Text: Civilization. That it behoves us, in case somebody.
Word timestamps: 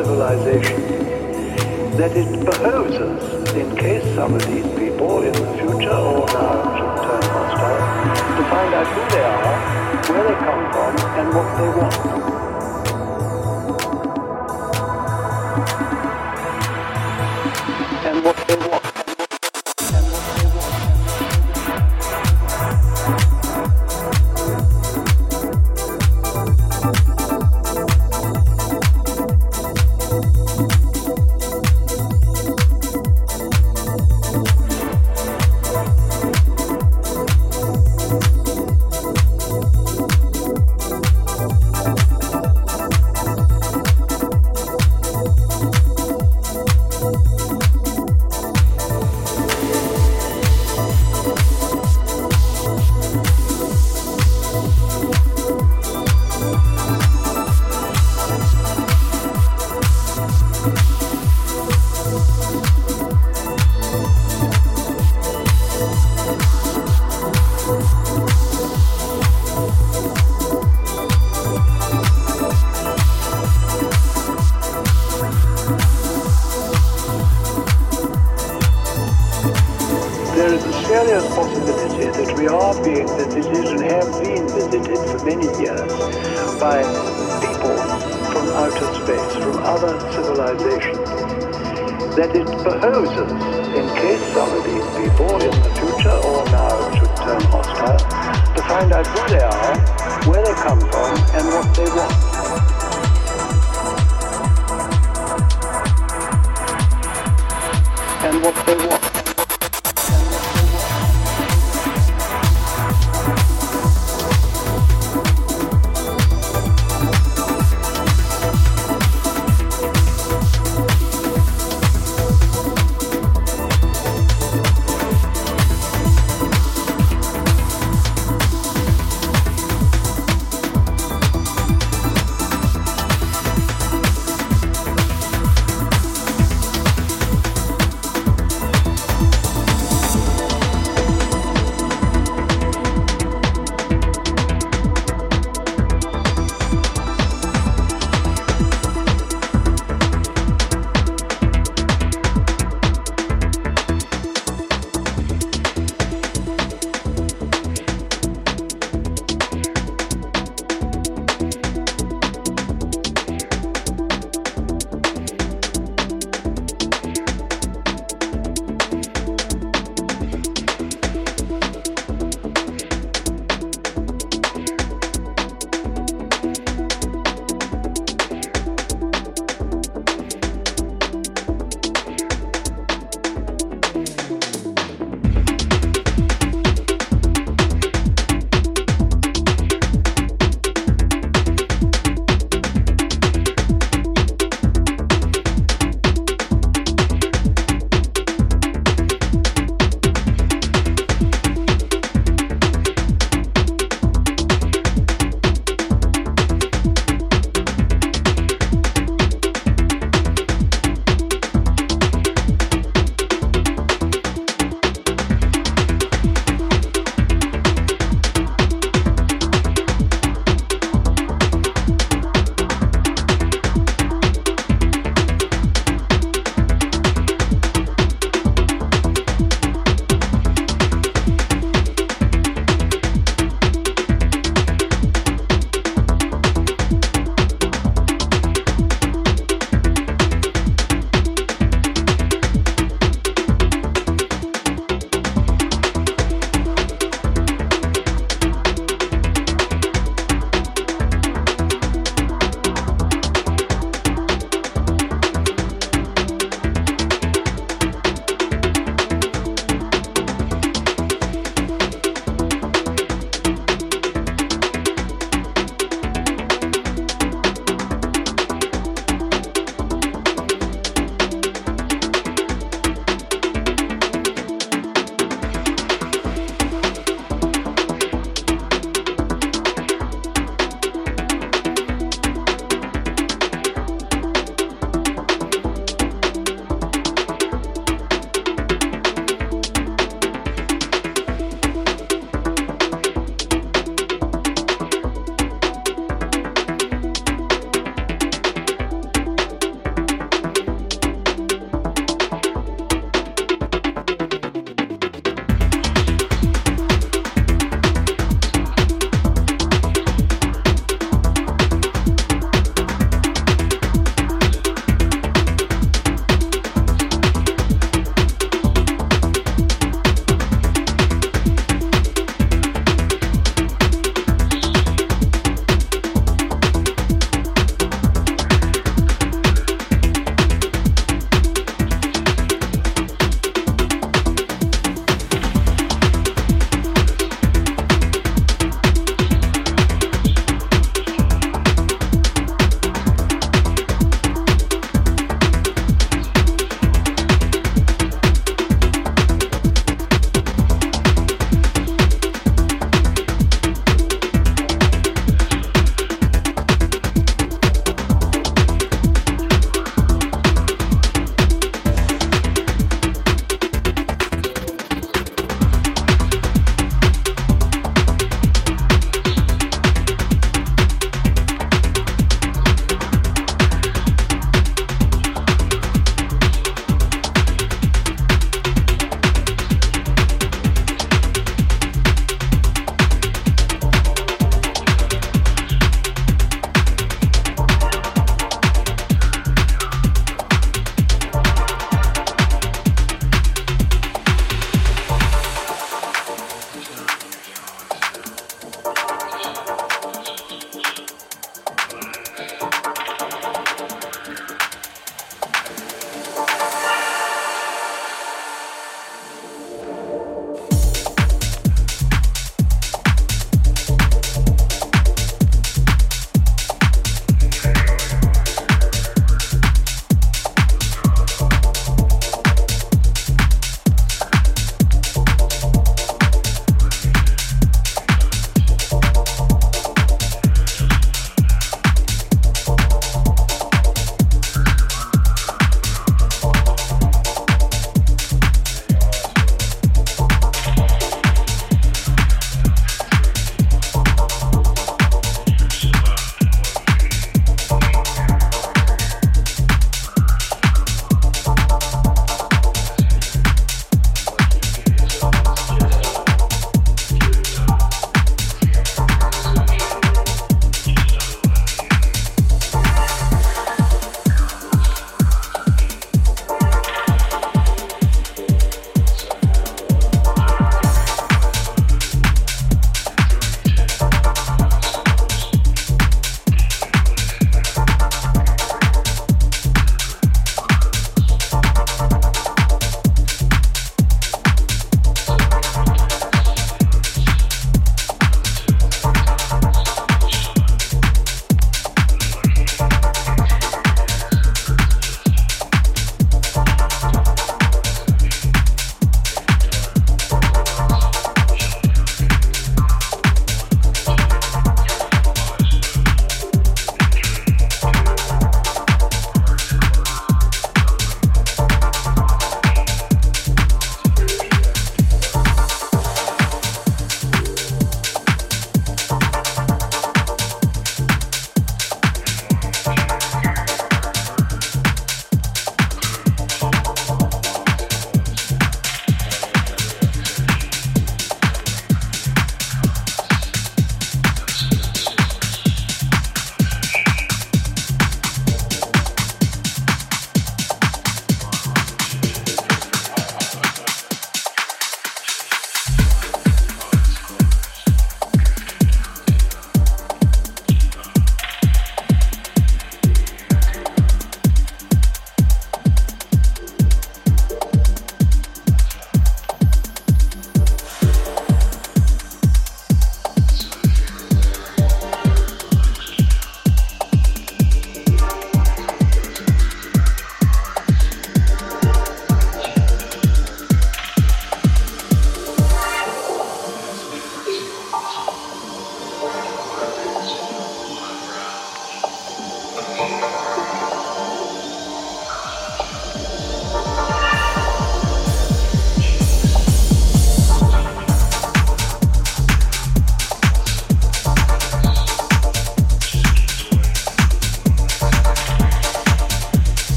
Civilization. 0.00 0.80
That 1.98 2.16
it 2.16 2.42
behoves 2.42 2.96
us, 2.96 3.52
in 3.52 3.76
case 3.76 4.02
somebody. 4.14 4.69